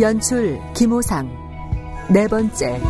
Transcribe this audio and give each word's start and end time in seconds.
연출 0.00 0.58
김호상 0.74 1.30
네 2.10 2.26
번째 2.26 2.80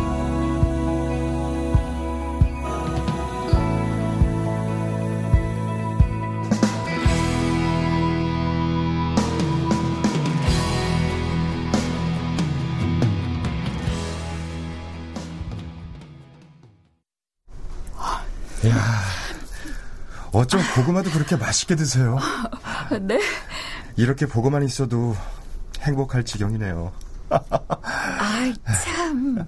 야, 18.65 18.79
어쩜 20.31 20.61
고구마도 20.75 21.11
그렇게 21.11 21.35
맛있게 21.35 21.75
드세요? 21.75 22.17
네? 23.01 23.19
이렇게 23.97 24.25
보고만 24.25 24.63
있어도 24.63 25.15
행복할 25.83 26.23
지경이네요. 26.23 26.91
아이, 27.29 28.53
참. 28.83 29.45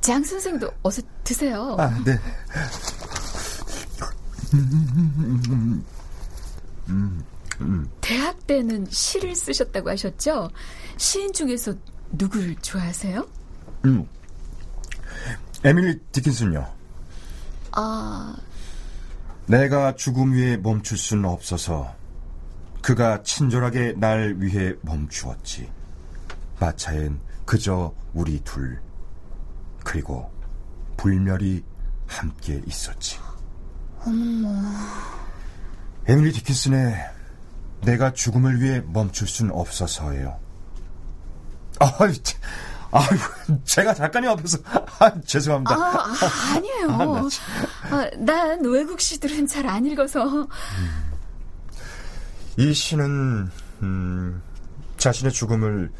장 0.00 0.24
선생도 0.24 0.70
어서 0.82 1.02
드세요. 1.24 1.76
아, 1.78 1.88
네. 2.04 2.18
대학 8.00 8.46
때는 8.46 8.86
시를 8.90 9.34
쓰셨다고 9.34 9.90
하셨죠? 9.90 10.50
시인 10.96 11.32
중에서 11.32 11.74
누구를 12.12 12.56
좋아하세요? 12.56 13.26
음. 13.84 14.06
에밀리 15.64 15.98
디킨슨요. 16.12 16.66
아, 17.72 18.36
내가 19.46 19.94
죽음 19.94 20.32
위에 20.32 20.56
멈출 20.56 20.96
수는 20.96 21.26
없어서 21.26 21.94
그가 22.82 23.22
친절하게 23.22 23.94
날 23.96 24.36
위해 24.38 24.74
멈추었지. 24.82 25.70
마차엔 26.58 27.20
그저 27.44 27.94
우리 28.14 28.40
둘 28.40 28.80
그리고 29.84 30.30
불멸이 30.96 31.62
함께 32.06 32.60
있었지. 32.66 33.18
어머. 34.04 34.48
에밀리 36.06 36.32
디킨슨의 36.32 36.94
내가 37.82 38.12
죽음을 38.12 38.60
위해 38.60 38.82
멈출 38.86 39.26
수는 39.26 39.54
없어서예요. 39.54 40.38
아유, 41.78 42.12
아유, 42.92 43.06
제가 43.64 43.94
작가님 43.94 44.28
앞에서 44.30 44.58
아, 44.98 45.20
죄송합니다. 45.22 45.74
아, 45.74 45.78
아 45.78 46.54
아니에요. 46.56 46.90
아, 46.90 47.06
나 47.86 47.96
아, 47.96 48.10
난 48.18 48.64
외국 48.64 49.00
시들은 49.00 49.46
잘 49.46 49.66
안 49.66 49.86
읽어서. 49.86 50.48
이 52.56 52.72
시는 52.74 53.48
음, 53.82 54.42
자신의 54.96 55.32
죽음을 55.32 55.90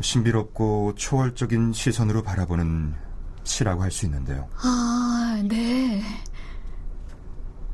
신비롭고 0.00 0.94
초월적인 0.96 1.72
시선으로 1.72 2.22
바라보는 2.22 2.94
시라고 3.44 3.82
할 3.82 3.90
수 3.90 4.06
있는데요. 4.06 4.48
아, 4.62 5.42
네. 5.48 6.02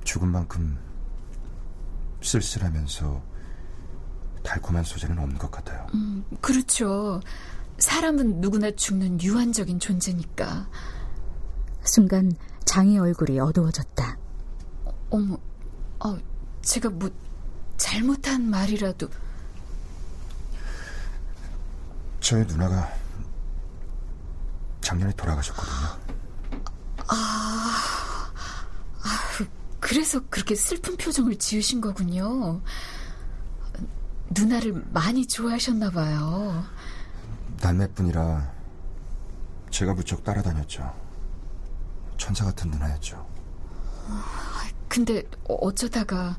죽음만큼 0.04 0.78
쓸쓸하면서 2.22 3.22
달콤한 4.42 4.82
소재는 4.82 5.18
없는 5.18 5.38
것 5.38 5.50
같아요. 5.50 5.86
음, 5.94 6.24
그렇죠. 6.40 7.20
사람은 7.78 8.40
누구나 8.40 8.70
죽는 8.72 9.20
유한적인 9.22 9.78
존재니까. 9.78 10.68
순간 11.84 12.32
장의 12.64 12.98
얼굴이 12.98 13.38
어두워졌다. 13.38 14.16
어머, 15.10 15.34
어, 16.04 16.16
제가 16.62 16.88
뭐 16.90 17.10
잘못한 17.88 18.42
말이라도 18.42 19.08
저희 22.20 22.44
누나가 22.44 22.86
작년에 24.82 25.10
돌아가셨거든요. 25.14 25.98
아, 27.08 28.30
아, 29.02 29.08
그래서 29.80 30.20
그렇게 30.28 30.54
슬픈 30.54 30.98
표정을 30.98 31.36
지으신 31.36 31.80
거군요. 31.80 32.60
누나를 34.32 34.84
많이 34.90 35.26
좋아하셨나 35.26 35.88
봐요. 35.90 36.62
남매뿐이라 37.62 38.52
제가 39.70 39.94
무척 39.94 40.22
따라다녔죠. 40.22 40.94
천사 42.18 42.44
같은 42.44 42.70
누나였죠. 42.70 43.26
근데 44.88 45.22
어쩌다가 45.48 46.36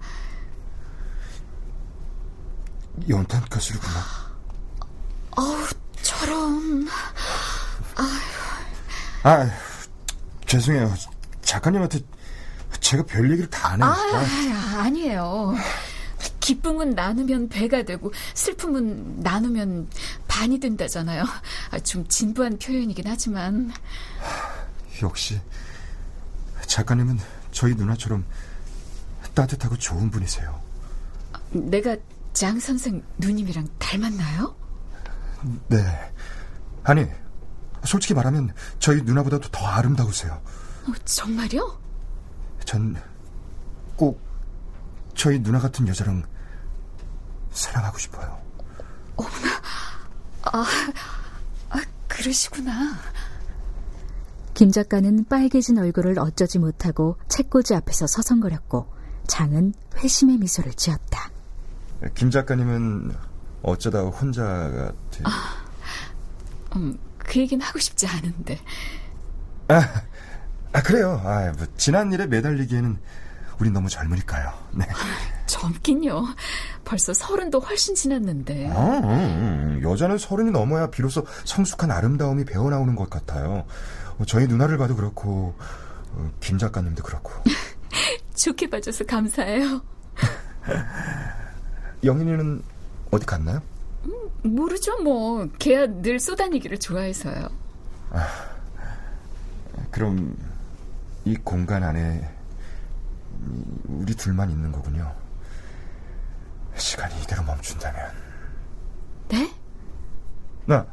연탄 3.08 3.42
가스로구나. 3.50 4.00
어우, 5.38 5.68
저런. 6.02 6.88
아, 9.24 9.50
죄송해요. 10.46 10.94
작가님한테 11.42 12.00
제가 12.80 13.04
별 13.04 13.30
얘기를 13.32 13.50
다안 13.50 13.82
해요. 13.82 13.92
아, 13.92 14.82
아니에요. 14.82 15.56
기쁨은 16.40 16.92
나누면 16.92 17.50
배가 17.50 17.84
되고 17.84 18.12
슬픔은 18.34 19.20
나누면 19.22 19.90
반이 20.28 20.60
된다잖아요. 20.60 21.24
아, 21.72 21.80
좀 21.80 22.08
진부한 22.08 22.58
표현이긴 22.58 23.06
하지만 23.08 23.72
역시 25.04 25.40
작가님은 26.66 27.20
저희 27.52 27.76
누나처럼 27.76 28.26
따뜻하고 29.34 29.78
좋은 29.78 30.10
분이세요. 30.10 30.60
내가 31.52 31.96
장 32.34 32.60
선생 32.60 33.04
누님이랑 33.18 33.68
닮았나요? 33.80 34.56
네. 35.68 36.14
아니, 36.84 37.06
솔직히 37.86 38.14
말하면 38.14 38.54
저희 38.80 39.02
누나보다도 39.02 39.50
더 39.50 39.66
아름다우세요. 39.66 40.42
어, 40.88 40.94
정말요? 41.06 41.80
전 42.66 42.96
꼭 44.00 44.22
저희 45.14 45.44
누나 45.44 45.60
같은 45.60 45.86
여자랑 45.90 46.24
사랑하고 47.52 47.98
싶어요. 47.98 48.40
아, 50.44 50.66
아 51.70 51.82
그러시구나. 52.08 52.96
김 54.54 54.72
작가는 54.72 55.26
빨개진 55.26 55.78
얼굴을 55.78 56.18
어쩌지 56.18 56.60
못하고 56.60 57.18
책꽂이 57.28 57.76
앞에서 57.76 58.08
서성거렸고 58.08 58.88
장은 59.28 59.74
회심의 59.98 60.38
미소를 60.38 60.74
지었다. 60.76 61.09
김 62.16 62.32
작가님은 62.32 63.16
어쩌다 63.62 64.02
혼자 64.02 64.44
같은. 64.44 65.26
음, 66.76 66.98
그 67.18 67.40
얘기는 67.40 67.64
하고 67.64 67.80
싶지 67.80 68.08
않은데. 68.08 68.60
아, 69.68 69.82
아 70.74 70.82
그래요. 70.82 71.22
아, 71.24 71.52
뭐 71.58 71.68
지난 71.78 72.12
일에 72.12 72.26
매달리기에는 72.28 72.98
우린 73.60 73.74
너무 73.74 73.90
젊으니까요. 73.90 74.54
네. 74.72 74.86
젊긴요. 75.48 76.26
벌써 76.86 77.14
서른도 77.14 77.60
훨씬 77.60 77.94
지났는데. 77.94 78.72
아, 78.72 79.00
음, 79.04 79.82
여자는 79.84 80.18
서른이 80.18 80.52
넘어야 80.52 80.90
비로소 80.90 81.26
성숙한 81.44 81.92
아름다움이 81.92 82.46
배어나오는 82.46 82.96
것 82.96 83.10
같아요. 83.10 83.66
어, 84.18 84.26
저희 84.26 84.48
누나를 84.48 84.78
봐도 84.78 84.96
그렇고 84.96 85.56
어, 86.14 86.32
김 86.40 86.58
작가님도 86.58 87.04
그렇고. 87.04 87.34
좋게 88.36 88.70
봐줘서 88.70 89.04
감사해요. 89.06 89.82
영인이는 92.04 92.62
어디 93.12 93.26
갔나요? 93.26 93.62
모르죠, 94.44 95.02
뭐. 95.04 95.48
걔야 95.60 95.86
늘 95.88 96.20
쏘다니기를 96.20 96.80
좋아해서요. 96.80 97.50
그럼 99.92 100.38
이 101.26 101.36
공간 101.36 101.84
안에 101.84 102.30
우리 103.88 104.14
둘만 104.16 104.50
있는 104.50 104.72
거군요. 104.72 105.14
시간이 106.76 107.22
이대로 107.24 107.44
멈춘다면. 107.44 108.12
네? 109.30 109.52
나, 110.66 110.86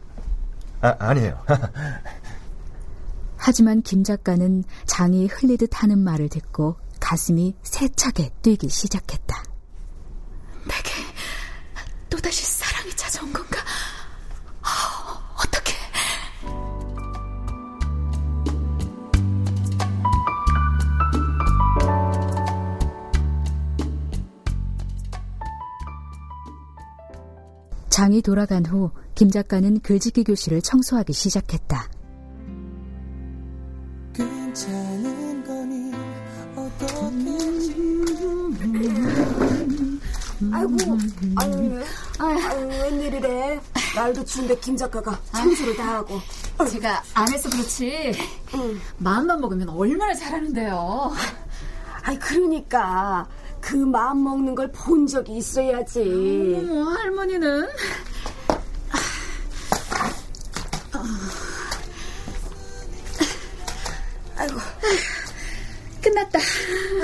아, 0.81 0.97
아니에요. 0.99 1.43
하지만 3.37 3.83
김 3.83 4.03
작가는 4.03 4.65
장이 4.87 5.27
흘리듯 5.27 5.71
하는 5.83 5.99
말을 6.01 6.29
듣고 6.29 6.77
가슴이 6.99 7.55
세차게 7.63 8.31
뛰기 8.43 8.69
시작했다. 8.69 9.45
또다시 12.27 12.45
사랑이 12.45 12.91
찾아온 12.97 13.33
건가? 13.33 13.59
아, 14.63 15.35
어떻게? 15.39 15.75
장이 27.89 28.23
돌아간 28.23 28.67
후 28.67 28.91
김 29.17 29.31
작가는 29.31 29.81
글짓기 29.81 30.25
교실을 30.25 30.61
청소하기 30.61 31.15
시작했다. 31.15 31.89
아이고, 40.53 40.99
아니. 41.37 41.71
아유, 42.19 42.67
웬일이래. 42.83 43.61
날도 43.95 44.25
추운데 44.25 44.57
김 44.59 44.77
작가가 44.77 45.19
청소를 45.33 45.77
다 45.77 45.95
하고. 45.97 46.21
제가 46.71 47.03
안 47.15 47.31
해서 47.33 47.51
그렇지. 47.51 48.13
응. 48.55 48.81
마음만 48.99 49.41
먹으면 49.41 49.69
얼마나 49.69 50.15
잘하는데요. 50.15 51.13
아이, 52.03 52.19
그러니까. 52.19 53.27
그 53.61 53.75
마음 53.75 54.23
먹는 54.23 54.55
걸 54.55 54.71
본 54.73 55.07
적이 55.09 55.39
있어야지. 55.39 56.01
음, 56.01 56.87
할머니는 56.87 57.67
아이고. 64.37 64.55
끝났다. 66.03 66.39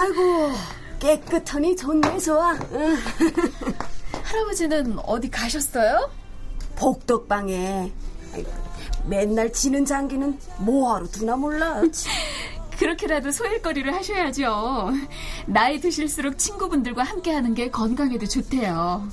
아이고, 0.01 0.53
깨끗하니 1.01 1.77
좋네, 1.77 2.19
좋아. 2.21 2.53
응. 2.73 2.97
할아버지는 4.33 4.99
어디 5.01 5.31
가셨어요? 5.31 6.11
복덕방에. 6.77 7.93
맨날 9.05 9.53
지는 9.53 9.85
장기는 9.85 10.39
뭐하러 10.59 11.07
두나 11.07 11.37
몰라. 11.37 11.83
그렇게라도 12.79 13.31
소일거리를 13.31 13.95
하셔야죠. 13.95 14.91
나이 15.47 15.79
드실수록 15.81 16.39
친구분들과 16.39 17.03
함께하는 17.05 17.55
게 17.55 17.71
건강에도 17.71 18.27
좋대요. 18.27 19.07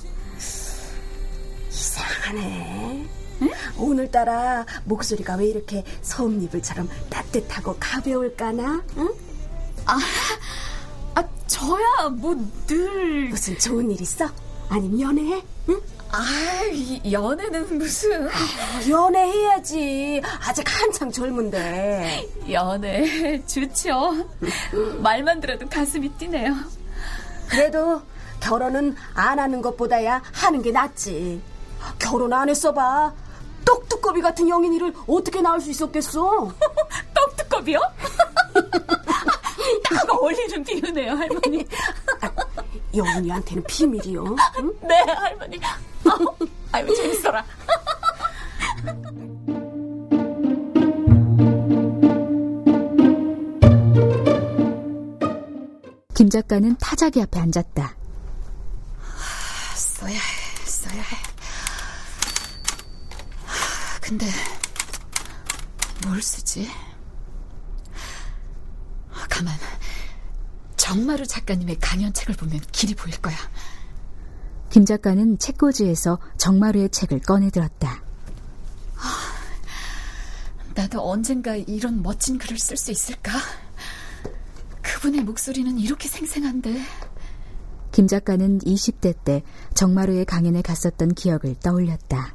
이상하네. 1.68 3.06
응? 3.42 3.50
오늘따라 3.78 4.66
목소리가 4.84 5.34
왜 5.36 5.46
이렇게 5.46 5.84
솜잎을처럼 6.02 6.88
따뜻하고 7.10 7.76
가벼울까나? 7.78 8.82
응? 8.96 9.08
아, 9.86 9.98
아 11.14 11.24
저야 11.46 12.08
뭐 12.10 12.34
늘 12.66 13.28
무슨 13.28 13.58
좋은 13.58 13.90
일 13.90 14.00
있어? 14.00 14.28
아니면 14.70 15.00
연애해? 15.00 15.42
응? 15.68 15.80
아, 16.12 16.24
연애는 17.10 17.78
무슨? 17.78 18.28
아, 18.28 18.30
연애해야지. 18.88 20.22
아직 20.46 20.64
한창 20.66 21.10
젊은데. 21.10 22.28
연애 22.50 23.44
좋죠. 23.46 24.26
말만 25.02 25.40
들어도 25.40 25.68
가슴이 25.68 26.08
뛰네요. 26.10 26.54
그래도 27.48 28.00
결혼은 28.40 28.96
안 29.14 29.38
하는 29.38 29.60
것보다야 29.60 30.22
하는 30.32 30.62
게 30.62 30.70
낫지. 30.70 31.42
결혼 31.98 32.32
안 32.32 32.48
했어봐. 32.48 33.12
떡두꺼비 33.64 34.20
같은 34.22 34.48
영인이를 34.48 34.94
어떻게 35.06 35.40
낳을 35.42 35.60
수 35.60 35.70
있었겠어? 35.70 36.52
떡두꺼비요? 37.14 37.78
딱 39.90 40.10
어울리는 40.14 40.64
비유네요, 40.64 41.12
할머니. 41.12 41.66
아, 42.92 42.96
영인이한테는 42.96 43.62
비밀이요. 43.64 44.24
응? 44.58 44.72
네, 44.82 44.96
할머니. 44.96 45.60
아유, 46.72 46.94
재밌어라. 46.94 47.44
김 56.14 56.28
작가는 56.28 56.76
타자기 56.78 57.22
앞에 57.22 57.40
앉았다. 57.40 57.96
써야 59.74 60.14
해, 60.14 60.66
써야 60.66 61.00
해. 61.00 61.16
근데 64.02 64.26
뭘 66.06 66.20
쓰지? 66.20 66.68
가만. 69.30 69.54
정마루 70.90 71.24
작가님의 71.24 71.78
강연책을 71.78 72.34
보면 72.34 72.58
길이 72.72 72.96
보일 72.96 73.16
거야. 73.22 73.36
김 74.70 74.84
작가는 74.84 75.38
책꽂이에서 75.38 76.18
정마루의 76.36 76.88
책을 76.88 77.20
꺼내들었다. 77.20 78.02
아, 78.96 79.02
나도 80.74 81.00
언젠가 81.08 81.54
이런 81.54 82.02
멋진 82.02 82.38
글을 82.38 82.58
쓸 82.58 82.76
수 82.76 82.90
있을까? 82.90 83.30
그분의 84.82 85.22
목소리는 85.22 85.78
이렇게 85.78 86.08
생생한데. 86.08 86.80
김 87.92 88.08
작가는 88.08 88.58
20대 88.58 89.14
때 89.22 89.44
정마루의 89.74 90.24
강연에 90.24 90.60
갔었던 90.60 91.14
기억을 91.14 91.54
떠올렸다. 91.62 92.34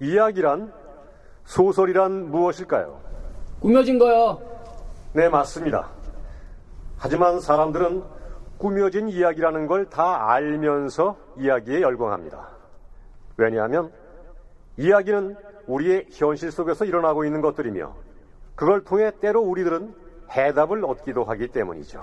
이야기란 0.00 0.72
소설이란 1.44 2.30
무엇일까요? 2.30 3.02
꾸며진 3.60 3.98
거요. 3.98 4.40
네, 5.12 5.28
맞습니다. 5.28 5.99
하지만 7.00 7.40
사람들은 7.40 8.02
꾸며진 8.58 9.08
이야기라는 9.08 9.66
걸 9.66 9.88
다 9.88 10.30
알면서 10.30 11.16
이야기에 11.38 11.80
열광합니다. 11.80 12.50
왜냐하면 13.38 13.90
이야기는 14.76 15.34
우리의 15.66 16.08
현실 16.12 16.52
속에서 16.52 16.84
일어나고 16.84 17.24
있는 17.24 17.40
것들이며 17.40 17.94
그걸 18.54 18.84
통해 18.84 19.10
때로 19.18 19.40
우리들은 19.40 19.94
해답을 20.30 20.84
얻기도 20.84 21.24
하기 21.24 21.48
때문이죠. 21.48 21.98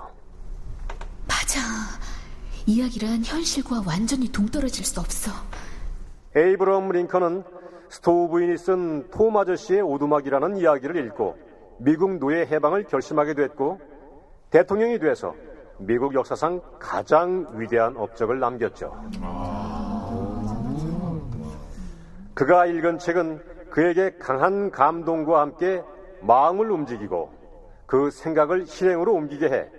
맞아. 1.28 1.60
이야기란 2.66 3.24
현실과 3.24 3.84
완전히 3.88 4.32
동떨어질 4.32 4.84
수 4.84 5.00
없어. 5.00 5.32
에이브럼 6.36 6.90
링컨은 6.92 7.44
스토우 7.90 8.28
부인이 8.30 8.58
쓴톰 8.58 9.38
아저씨의 9.38 9.82
오두막이라는 9.82 10.58
이야기를 10.58 11.06
읽고 11.06 11.38
미국 11.80 12.18
노예 12.18 12.42
해방을 12.48 12.86
결심하게 12.86 13.36
됐고 13.36 13.80
대통령이 14.50 15.00
돼서 15.00 15.36
미국 15.78 16.14
역사상 16.14 16.62
가장 16.80 17.48
위대한 17.54 17.96
업적을 17.98 18.40
남겼죠. 18.40 18.96
그가 22.34 22.66
읽은 22.66 23.00
책은 23.00 23.70
그에게 23.70 24.18
강한 24.18 24.72
감동과 24.72 25.42
함께 25.42 25.84
마음을 26.22 26.72
움직이고 26.72 27.32
그 27.86 28.10
생각을 28.10 28.66
실행으로 28.66 29.14
옮기게 29.14 29.50
해 29.50 29.70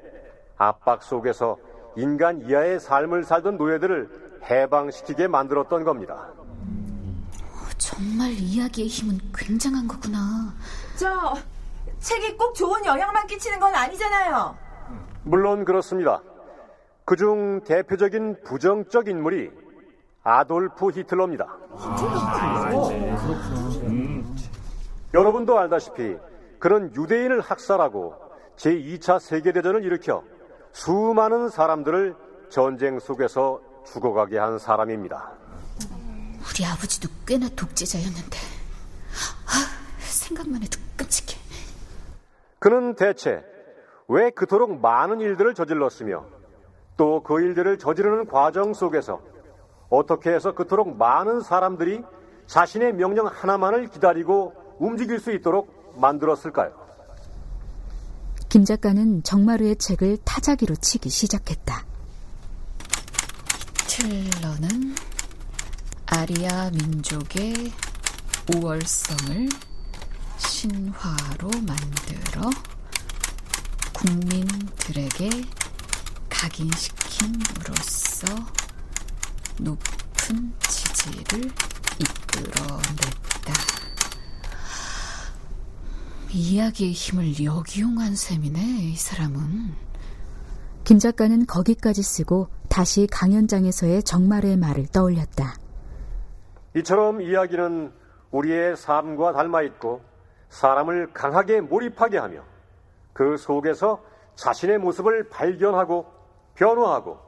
압박 0.57 1.03
속에서 1.03 1.57
인간 1.97 2.43
이하의 2.43 2.81
삶을 2.81 3.25
살던 3.25 3.57
노예들을 3.57 4.41
해방시키게 4.49 5.29
만들었던 5.29 5.85
겁니다. 5.85 6.29
정말 7.77 8.31
이야기의 8.33 8.89
힘은 8.89 9.19
굉장한 9.35 9.89
거구나. 9.89 10.53
저 10.97 11.35
책이 12.01 12.37
꼭 12.37 12.55
좋은 12.55 12.85
영향만 12.85 13.27
끼치는 13.27 13.59
건 13.59 13.75
아니잖아요. 13.75 14.68
물론 15.29 15.65
그렇습니다. 15.67 16.23
그중 17.05 17.61
대표적인 17.65 18.43
부정적 18.45 19.09
인물이 19.09 19.51
아돌프 20.23 20.91
히틀러입니다. 20.91 21.45
음. 23.85 24.37
여러분도 25.13 25.59
알다시피 25.59 26.17
그런 26.59 26.95
유대인을 26.95 27.41
학살하고 27.41 28.15
제2차 28.57 29.21
세계대전을 29.21 29.85
일으켜 29.85 30.25
수많은 30.73 31.51
사람들을 31.51 32.17
전쟁 32.49 32.99
속에서 32.99 33.61
죽어가게 33.87 34.39
한 34.39 34.59
사람입니다. 34.59 35.33
우리 36.41 36.65
아버지도 36.65 37.09
꽤나 37.27 37.49
독재자였는데 37.55 38.39
아, 39.47 40.01
생각만 40.01 40.63
해도 40.63 40.79
끔찍해. 40.97 41.39
그는 42.59 42.95
대체 42.95 43.45
왜 44.09 44.31
그토록 44.31 44.81
많은 44.81 45.21
일들을 45.21 45.55
저질렀으며 45.55 46.25
또 46.97 47.23
그 47.23 47.41
일들을 47.41 47.79
저지르는 47.79 48.27
과정 48.27 48.75
속에서 48.75 49.21
어떻게 49.91 50.31
해서 50.31 50.55
그토록 50.55 50.97
많은 50.97 51.41
사람들이 51.43 52.03
자신의 52.47 52.95
명령 52.95 53.27
하나만을 53.27 53.89
기다리고 53.89 54.53
움직일 54.79 55.21
수 55.21 55.31
있도록 55.33 55.95
만들었을까요? 55.97 56.73
김 58.49 58.65
작가는 58.65 59.23
정마루의 59.23 59.77
책을 59.77 60.19
타자기로 60.25 60.75
치기 60.77 61.11
시작했다. 61.11 61.85
틀러는 63.87 64.95
아리아 66.07 66.71
민족의 66.71 67.53
우월성을 68.55 69.49
신화로 70.39 71.51
만들어 71.67 72.51
국민들에게 73.99 75.29
각인시킴으로써 76.31 78.27
높은 79.59 80.53
지지를 80.61 81.51
이끌어냈다. 81.99 83.55
이야기의 86.31 86.93
힘을 86.93 87.43
역이용한 87.45 88.15
셈이네, 88.15 88.61
이 88.61 88.95
사람은. 88.95 89.75
김 90.85 91.01
작가는 91.01 91.45
거기까지 91.47 92.05
쓰고 92.05 92.51
다시 92.69 93.09
강연장에서의 93.11 94.05
정말의 94.05 94.59
말을 94.59 94.87
떠올렸다. 94.87 95.57
이처럼 96.77 97.21
이야기는 97.21 97.93
우리의 98.31 98.77
삶과 98.77 99.33
닮아 99.33 99.63
있고 99.63 100.03
사람을 100.51 101.13
강하게 101.13 101.61
몰입하게 101.63 102.19
하며 102.19 102.45
그 103.19 103.37
속에서 103.37 104.01
자신의 104.37 104.79
모습을 104.79 105.29
발견하고 105.29 106.07
변화하고 106.55 107.19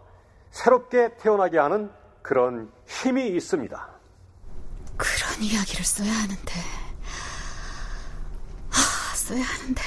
새롭게 0.52 1.16
태어나게 1.16 1.58
하는 1.58 1.90
그런 2.22 2.70
힘이 2.86 3.26
있습니다. 3.30 3.88
그런 4.96 5.42
이야기를 5.42 5.84
써야 5.84 6.12
하는데. 6.12 6.52
아, 8.70 9.14
써야 9.16 9.42
하는데. 9.42 9.82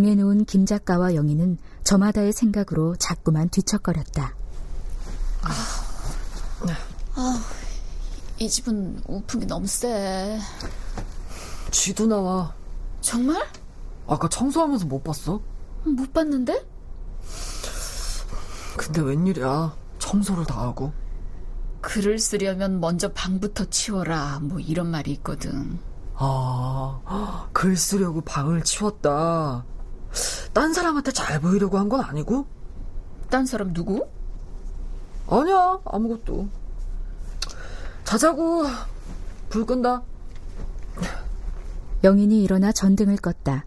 방에 0.00 0.14
누운 0.14 0.46
김 0.46 0.64
작가와 0.64 1.14
영희는 1.14 1.58
저마다의 1.84 2.32
생각으로 2.32 2.96
자꾸만 2.96 3.50
뒤척거렸다. 3.50 4.34
아, 7.16 7.44
이 8.38 8.48
집은 8.48 9.02
우풍이 9.06 9.44
너무 9.44 9.66
세. 9.66 10.38
쥐도 11.70 12.06
나와. 12.06 12.54
정말? 13.02 13.46
아까 14.06 14.26
청소하면서 14.26 14.86
못 14.86 15.04
봤어? 15.04 15.42
못 15.84 16.10
봤는데? 16.14 16.66
근데 18.78 19.02
웬일이야. 19.02 19.76
청소를 19.98 20.46
다 20.46 20.62
하고. 20.62 20.94
글을 21.82 22.18
쓰려면 22.18 22.80
먼저 22.80 23.12
방부터 23.12 23.66
치워라. 23.66 24.38
뭐 24.40 24.60
이런 24.60 24.90
말이 24.90 25.12
있거든. 25.12 25.78
아, 26.14 27.50
글 27.52 27.76
쓰려고 27.76 28.22
방을 28.22 28.64
치웠다. 28.64 29.66
딴 30.52 30.72
사람한테 30.72 31.12
잘 31.12 31.40
보이려고 31.40 31.78
한 31.78 31.88
건 31.88 32.00
아니고? 32.00 32.46
딴 33.30 33.46
사람 33.46 33.72
누구? 33.72 34.06
아니야, 35.28 35.78
아무것도. 35.84 36.48
자자고, 38.04 38.64
불 39.48 39.64
끈다. 39.66 40.02
영인이 42.02 42.42
일어나 42.42 42.72
전등을 42.72 43.16
껐다. 43.16 43.62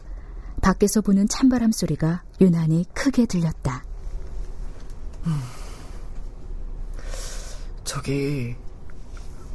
밖에서 0.61 1.01
부는 1.01 1.27
찬바람 1.29 1.71
소리가 1.71 2.23
유난히 2.41 2.85
크게 2.93 3.25
들렸다. 3.25 3.83
저기, 7.85 8.55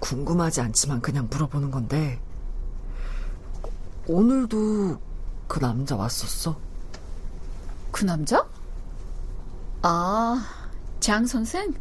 궁금하지 0.00 0.60
않지만 0.62 1.00
그냥 1.02 1.28
물어보는 1.30 1.70
건데, 1.70 2.20
오늘도 4.06 4.98
그 5.48 5.58
남자 5.60 5.96
왔었어? 5.96 6.58
그 7.98 8.04
남자? 8.04 8.48
아, 9.82 10.46
장 11.00 11.26
선생? 11.26 11.74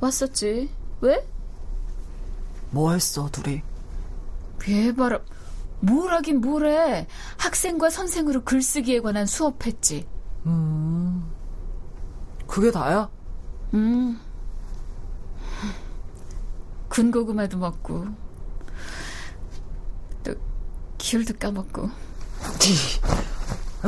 왔었지. 0.00 0.68
왜? 1.00 1.24
뭐 2.70 2.90
했어, 2.90 3.30
둘이? 3.30 3.62
괴바람. 4.58 5.24
뭘 5.78 6.12
하긴 6.14 6.40
뭐래. 6.40 7.06
학생과 7.38 7.90
선생으로 7.90 8.42
글쓰기에 8.42 8.98
관한 9.02 9.24
수업했지. 9.24 10.08
음, 10.46 11.30
그게 12.48 12.72
다야? 12.72 13.08
음. 13.72 14.20
군고구마도 16.88 17.58
먹고, 17.58 18.04
또, 20.24 20.34
기울도 20.98 21.34
까먹고. 21.38 21.88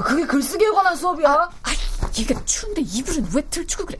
그게 0.02 0.26
글쓰기에 0.26 0.70
관한 0.70 0.96
수업이야? 0.96 1.28
아, 1.32 1.50
얘가 2.18 2.44
추운데 2.44 2.80
이불은 2.82 3.28
왜 3.34 3.42
들추고 3.42 3.86
그래? 3.86 3.98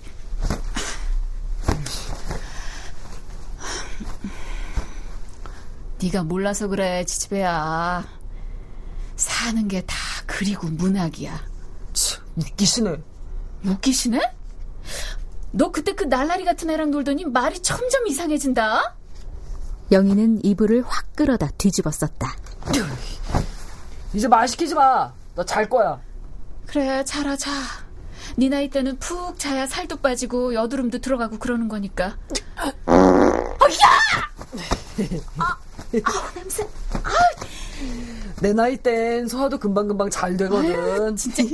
네가 6.00 6.23
몰라서 6.25 6.69
그래, 6.69 7.05
지지배야. 7.05 8.07
사는 9.17 9.69
게 9.69 9.83
다 9.83 9.97
그리고 10.26 10.69
문학이야. 10.69 11.40
치, 11.93 12.17
웃기시네. 12.37 13.02
웃기시네? 13.67 14.21
너 15.50 15.73
그때 15.73 15.95
그 15.95 16.05
날라리 16.05 16.45
같은 16.45 16.71
애랑 16.71 16.90
놀더니 16.93 17.25
말이 17.25 17.61
점점 17.61 18.07
이상해진다. 18.07 18.95
영희는 19.90 20.45
이불을 20.45 20.85
확 20.87 21.17
끌어다 21.17 21.49
뒤집어 21.59 21.90
썼다. 21.90 22.37
이제 24.14 24.28
말 24.28 24.47
시키지 24.47 24.75
마. 24.75 25.12
나잘 25.38 25.68
거야. 25.68 26.00
그래, 26.66 27.04
자라, 27.04 27.37
자. 27.37 27.50
네 28.37 28.49
나이 28.49 28.68
때는 28.68 28.99
푹 28.99 29.38
자야 29.38 29.66
살도 29.68 29.99
빠지고 29.99 30.52
여드름도 30.52 30.99
들어가고 30.99 31.38
그러는 31.38 31.68
거니까. 31.68 32.18
어, 32.87 32.92
야! 32.92 33.88
아, 35.38 35.57
아, 36.04 36.33
냄새. 36.35 36.68
내 38.42 38.52
나이 38.52 38.76
땐 38.76 39.28
소화도 39.28 39.59
금방금방 39.59 40.11
잘 40.11 40.37
되거든. 40.37 40.75
아유, 40.75 41.14
진짜. 41.14 41.45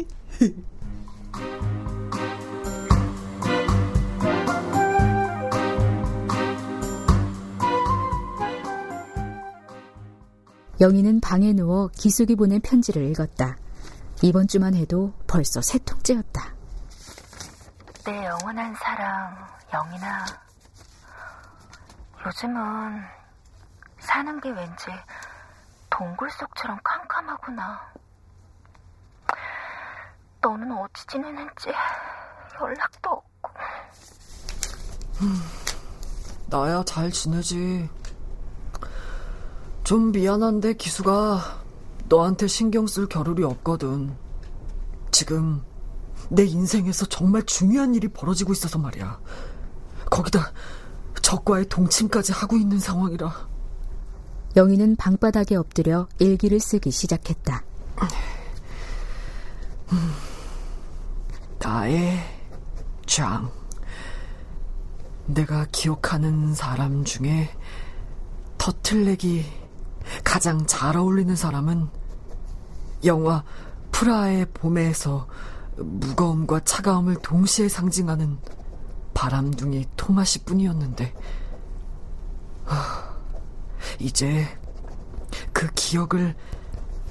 영희는 10.81 11.21
방에 11.21 11.53
누워 11.53 11.89
기숙이 11.89 12.35
보낸 12.35 12.61
편지를 12.61 13.09
읽었다. 13.11 13.59
이번 14.23 14.49
주만 14.49 14.75
해도 14.75 15.13
벌써 15.27 15.61
세 15.61 15.79
통째였다. 15.79 16.55
내 18.05 18.25
영원한 18.25 18.75
사랑, 18.75 19.47
영인아. 19.73 20.25
요즘은 22.27 23.05
사는 23.99 24.41
게 24.41 24.51
왠지 24.51 24.87
동굴 25.91 26.31
속처럼 26.31 26.79
캄캄하구나. 26.83 27.93
너는 30.41 30.73
어찌 30.73 31.07
지내는지 31.07 31.73
연락도 32.61 33.11
없고. 33.11 33.51
나야 36.47 36.83
잘 36.85 37.11
지내지. 37.11 37.89
좀 39.83 40.13
미안한데 40.13 40.75
기수가 40.75 41.64
너한테 42.09 42.47
신경 42.47 42.87
쓸 42.87 43.07
겨를이 43.09 43.43
없거든. 43.45 44.17
지금 45.11 45.63
내 46.29 46.45
인생에서 46.45 47.07
정말 47.07 47.43
중요한 47.45 47.95
일이 47.95 48.09
벌어지고 48.09 48.53
있어서 48.53 48.79
말이야. 48.79 49.21
거기다 50.11 50.53
적과의 51.23 51.69
동침까지 51.69 52.33
하고 52.33 52.57
있는 52.57 52.79
상황이라. 52.79 53.49
영희는 54.57 54.97
방바닥에 54.97 55.57
엎드려 55.57 56.07
일기를 56.19 56.61
쓰기 56.61 56.91
시작했다. 56.91 57.65
나의 61.59 62.19
장. 63.07 63.51
내가 65.27 65.67
기억하는 65.73 66.55
사람 66.55 67.05
중에 67.05 67.51
터틀넥이 68.59 69.64
가장 70.35 70.67
잘 70.67 70.97
어울리는 70.97 71.37
사람은 71.37 71.87
영화 73.05 73.45
프라의 73.93 74.47
봄에서 74.53 75.29
무거움과 75.77 76.59
차가움을 76.65 77.19
동시에 77.23 77.69
상징하는 77.69 78.39
바람둥이 79.15 79.87
토마시 79.97 80.41
뿐이었는데 80.41 81.15
하, 82.65 83.15
이제 84.01 84.45
그 85.53 85.69
기억을 85.73 86.35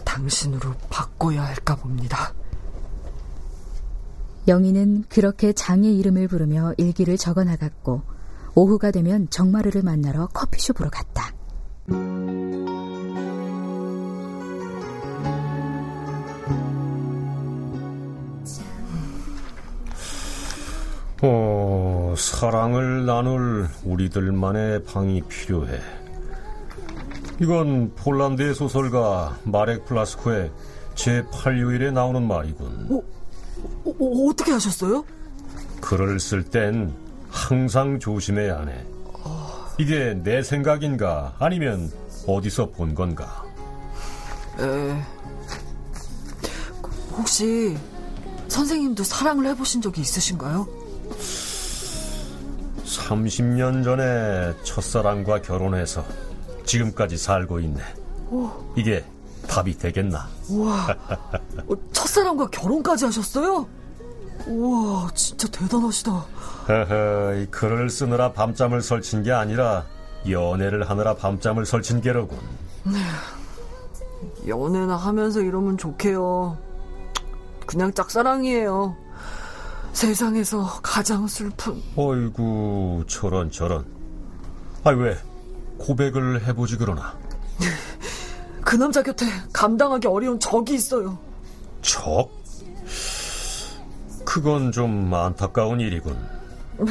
당신으로 0.03 0.74
바꿔야 0.89 1.46
할까 1.46 1.77
봅니다. 1.77 2.34
영희는 4.50 5.06
그렇게 5.08 5.53
장의 5.53 5.98
이름을 5.98 6.27
부르며 6.27 6.74
일기를 6.75 7.18
적어 7.18 7.46
나갔고 7.46 8.01
오후가 8.53 8.92
되면 8.92 9.30
정마루를 9.30 9.82
만나러 9.82 10.27
커피숍으로 10.27 10.89
갔다. 10.89 11.32
어, 21.25 22.13
사랑을 22.18 23.06
나눌 23.06 23.70
우리들만의 23.86 24.84
방이 24.84 25.22
필요해. 25.22 25.80
이건 27.39 27.94
폴란드의 27.96 28.53
소설가 28.53 29.39
마렉 29.46 29.86
플라스코의 29.86 30.51
제8요일에 30.96 31.94
나오는 31.94 32.27
말이군. 32.27 32.89
어, 32.92 33.01
어, 33.86 34.30
어떻게 34.30 34.51
하셨어요? 34.51 35.06
글을 35.80 36.20
쓸 36.20 36.44
땐 36.44 36.94
항상 37.30 38.00
조심해야 38.00 38.60
하네. 38.60 38.86
이게 39.77 40.20
내 40.22 40.44
생각인가 40.44 41.36
아니면 41.39 41.89
어디서 42.27 42.72
본 42.72 42.94
건가? 42.94 43.46
네. 44.58 45.01
혹시 47.13 47.77
선생님도 48.50 49.06
사랑을 49.06 49.46
해보신 49.48 49.82
적이 49.82 50.01
있으신가요? 50.01 50.83
30년 52.86 53.83
전에 53.83 54.53
첫사랑과 54.63 55.41
결혼해서 55.41 56.03
지금까지 56.65 57.17
살고 57.17 57.60
있네. 57.60 57.81
오. 58.29 58.50
이게 58.75 59.03
답이 59.48 59.77
되겠나? 59.77 60.27
우와, 60.50 60.88
어, 61.67 61.75
첫사랑과 61.91 62.48
결혼까지 62.50 63.05
하셨어요? 63.05 63.67
우와, 64.48 65.10
진짜 65.13 65.48
대단하시다. 65.48 66.12
허허, 66.67 67.45
글을 67.51 67.89
쓰느라 67.89 68.31
밤잠을 68.31 68.81
설친 68.81 69.24
게 69.24 69.31
아니라 69.31 69.86
연애를 70.29 70.89
하느라 70.89 71.15
밤잠을 71.15 71.65
설친 71.65 72.01
게로군. 72.01 72.38
네. 72.86 73.00
연애나 74.48 74.95
하면서 74.95 75.41
이러면 75.41 75.77
좋게요. 75.77 76.57
그냥 77.65 77.93
짝사랑이에요. 77.93 78.95
세상에서 79.94 80.66
가장 80.82 81.28
슬픈. 81.28 81.82
어이구, 81.96 83.06
저런, 83.08 83.50
저런. 83.52 83.86
아, 84.84 84.90
왜, 84.90 85.16
고백을 85.78 86.46
해보지 86.46 86.78
그러나? 86.78 87.16
그 88.66 88.76
남자 88.76 89.02
곁에 89.04 89.26
감당하기 89.54 90.08
어려운 90.08 90.40
적이 90.40 90.76
있어요. 90.76 91.18
적? 91.82 92.30
그건 94.26 94.72
좀 94.72 95.14
안타까운 95.14 95.80
일이군. 95.80 96.18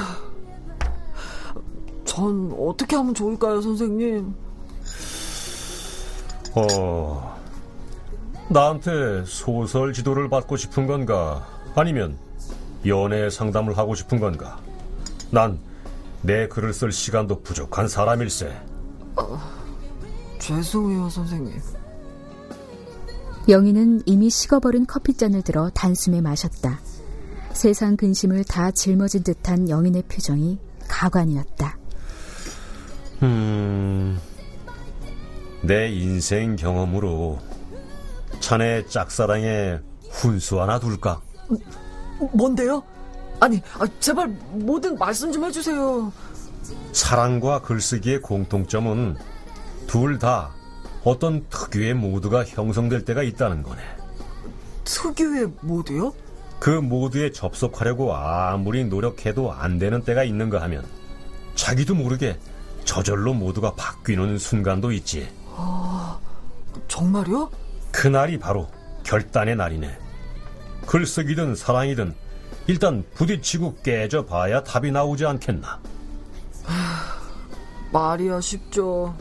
전 2.04 2.54
어떻게 2.58 2.94
하면 2.96 3.14
좋을까요, 3.14 3.60
선생님? 3.60 4.34
어, 6.54 7.40
나한테 8.48 9.24
소설 9.24 9.92
지도를 9.92 10.28
받고 10.28 10.56
싶은 10.56 10.86
건가? 10.86 11.46
아니면 11.74 12.16
연애 12.86 13.30
상담을 13.30 13.76
하고 13.78 13.94
싶은 13.94 14.20
건가? 14.20 14.58
난 15.30 15.72
내 16.22 16.46
글을 16.46 16.72
쓸 16.72 16.92
시간도 16.92 17.42
부족한 17.42 17.88
사람일세. 17.88 18.56
어, 19.16 19.38
죄송해요, 20.38 21.08
선생님. 21.10 21.60
영희는 23.48 24.02
이미 24.06 24.30
식어버린 24.30 24.86
커피잔을 24.86 25.42
들어 25.42 25.68
단숨에 25.70 26.20
마셨다. 26.20 26.80
세상 27.52 27.96
근심을 27.96 28.44
다 28.44 28.70
짊어진 28.70 29.24
듯한 29.24 29.68
영인의 29.68 30.04
표정이 30.04 30.58
가관이었다. 30.88 31.76
음, 33.24 34.18
내 35.62 35.88
인생 35.90 36.54
경험으로 36.54 37.40
자네 38.38 38.86
짝사랑에 38.86 39.78
훈수 40.08 40.60
하나 40.60 40.78
둘까? 40.78 41.20
뭔데요? 42.32 42.82
아니, 43.40 43.60
아, 43.78 43.86
제발 44.00 44.28
뭐든 44.52 44.98
말씀 44.98 45.32
좀 45.32 45.44
해주세요. 45.44 46.12
사랑과 46.92 47.60
글쓰기의 47.62 48.20
공통점은 48.22 49.16
둘 49.86 50.18
다 50.18 50.50
어떤 51.04 51.44
특유의 51.50 51.94
모드가 51.94 52.44
형성될 52.44 53.04
때가 53.04 53.22
있다는 53.24 53.62
거네. 53.62 53.82
특유의 54.84 55.48
모드요? 55.60 56.12
그 56.60 56.70
모드에 56.70 57.32
접속하려고 57.32 58.14
아무리 58.14 58.84
노력해도 58.84 59.52
안 59.52 59.78
되는 59.80 60.02
때가 60.02 60.22
있는가 60.22 60.62
하면 60.62 60.84
자기도 61.56 61.94
모르게 61.96 62.38
저절로 62.84 63.34
모두가 63.34 63.74
바뀌는 63.74 64.38
순간도 64.38 64.92
있지. 64.92 65.28
아, 65.56 66.18
정말요? 66.86 67.50
그날이 67.90 68.38
바로 68.38 68.68
결단의 69.02 69.56
날이네. 69.56 69.98
글쓰기든 70.86 71.54
사랑이든 71.54 72.14
일단 72.66 73.04
부딪히고 73.14 73.76
깨져 73.82 74.24
봐야 74.24 74.62
답이 74.62 74.90
나오지 74.92 75.26
않겠나. 75.26 75.80
하, 76.64 77.20
말이야 77.92 78.40
쉽죠. 78.40 79.14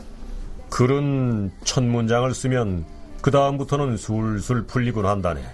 글은 0.70 1.52
첫 1.64 1.82
문장을 1.82 2.32
쓰면 2.34 2.84
그 3.20 3.30
다음부터는 3.30 3.96
술술 3.96 4.66
풀리곤 4.66 5.06
한다네. 5.06 5.44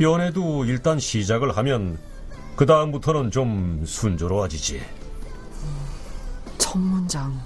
연애도 0.00 0.64
일단 0.64 0.98
시작을 0.98 1.56
하면 1.56 1.98
그 2.56 2.66
다음부터는 2.66 3.30
좀 3.30 3.84
순조로워지지. 3.86 4.80
첫 6.58 6.78
문장, 6.78 7.38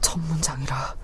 첫 0.00 0.18
문장이라. 0.20 0.94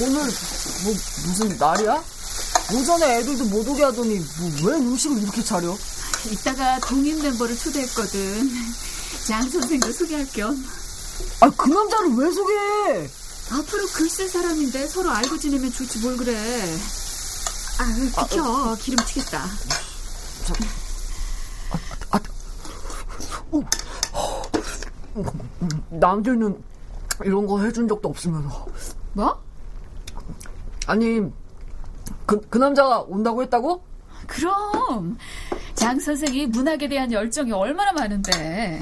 오늘 0.00 0.14
뭐 0.84 0.92
무슨 1.26 1.56
날이야? 1.58 2.02
오전에 2.72 3.18
애들도 3.18 3.44
못 3.46 3.66
오게 3.68 3.82
하더니 3.84 4.18
뭐 4.18 4.70
왜 4.70 4.76
음식을 4.78 5.22
이렇게 5.22 5.42
차려? 5.42 5.76
이따가 6.30 6.78
동인 6.80 7.20
멤버를 7.22 7.56
초대했거든. 7.56 8.50
장 9.26 9.48
선생도 9.50 9.92
소개할 9.92 10.26
겸. 10.32 10.64
아, 11.40 11.50
그 11.50 11.68
남자를 11.68 12.10
왜 12.14 12.30
소개해? 12.32 13.10
앞으로 13.50 13.86
글쓸 13.88 14.28
사람인데 14.28 14.86
서로 14.88 15.10
알고 15.10 15.38
지내면 15.38 15.72
좋지 15.72 15.98
뭘 16.00 16.16
그래. 16.16 16.36
아유, 17.78 18.06
비켜. 18.10 18.42
아, 18.44 18.72
어. 18.72 18.76
기름 18.76 19.04
튀겠다. 19.06 19.46
저, 20.46 20.54
아, 21.70 21.78
아, 22.10 22.20
어. 23.52 23.62
남들은 25.90 26.62
이런 27.24 27.46
거 27.46 27.60
해준 27.62 27.88
적도 27.88 28.08
없으면서. 28.08 28.66
뭐? 29.12 29.40
아니, 30.88 31.20
그, 32.24 32.40
그 32.48 32.56
남자가 32.56 33.00
온다고 33.02 33.42
했다고? 33.42 33.84
그럼 34.26 35.18
장 35.74 36.00
선생이 36.00 36.46
문학에 36.46 36.88
대한 36.88 37.12
열정이 37.12 37.52
얼마나 37.52 37.92
많은데. 37.92 38.80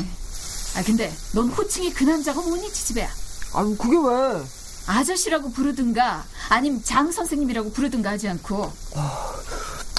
아 0.76 0.82
근데 0.84 1.12
넌 1.34 1.48
호칭이 1.48 1.92
그 1.92 2.04
남자가 2.04 2.40
뭐니 2.40 2.72
지지배야? 2.72 3.08
아유 3.54 3.76
그게 3.76 3.96
왜? 3.96 4.42
아저씨라고 4.86 5.50
부르든가 5.50 6.24
아님 6.48 6.80
장 6.82 7.10
선생님이라고 7.10 7.72
부르든가 7.72 8.10
하지 8.10 8.28
않고. 8.28 8.72
아, 8.94 9.32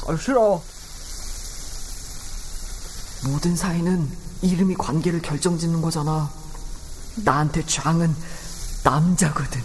아 0.07 0.17
싫어. 0.17 0.61
모든 3.25 3.55
사이는 3.55 4.09
이름이 4.41 4.75
관계를 4.75 5.21
결정짓는 5.21 5.81
거잖아. 5.81 6.29
나한테 7.17 7.65
장은 7.65 8.15
남자거든. 8.83 9.61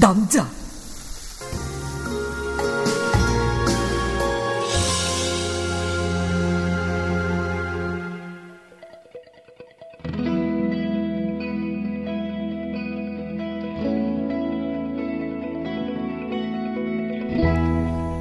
남자. 0.00 0.48